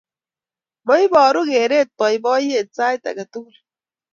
[0.87, 3.55] Maibaruu kereet boiboiyet sait agetugul